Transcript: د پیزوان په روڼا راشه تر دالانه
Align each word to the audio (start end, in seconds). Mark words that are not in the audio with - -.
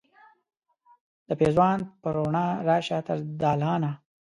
د 1.27 1.29
پیزوان 1.39 1.77
په 2.01 2.07
روڼا 2.15 2.45
راشه 2.67 2.97
تر 3.07 3.17
دالانه 3.41 3.91